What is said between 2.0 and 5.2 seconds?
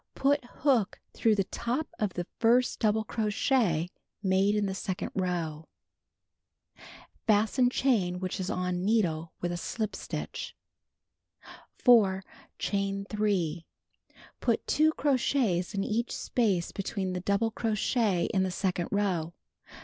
the first double crochet made in the second